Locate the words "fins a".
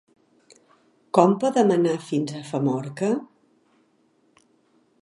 2.07-2.43